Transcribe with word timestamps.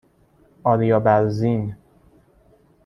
آریابرزین 0.63 1.75